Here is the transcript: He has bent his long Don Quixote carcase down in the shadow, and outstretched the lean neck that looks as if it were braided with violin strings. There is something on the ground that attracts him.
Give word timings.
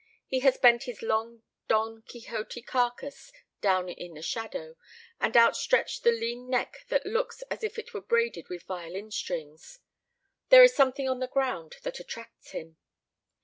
He 0.25 0.39
has 0.39 0.57
bent 0.57 0.85
his 0.85 1.03
long 1.03 1.43
Don 1.67 2.01
Quixote 2.01 2.63
carcase 2.63 3.31
down 3.61 3.87
in 3.87 4.15
the 4.15 4.23
shadow, 4.23 4.75
and 5.19 5.37
outstretched 5.37 6.01
the 6.03 6.11
lean 6.11 6.49
neck 6.49 6.85
that 6.87 7.05
looks 7.05 7.43
as 7.51 7.63
if 7.63 7.77
it 7.77 7.93
were 7.93 8.01
braided 8.01 8.49
with 8.49 8.63
violin 8.63 9.11
strings. 9.11 9.77
There 10.49 10.63
is 10.63 10.73
something 10.73 11.07
on 11.07 11.19
the 11.19 11.27
ground 11.27 11.75
that 11.83 11.99
attracts 11.99 12.49
him. 12.49 12.77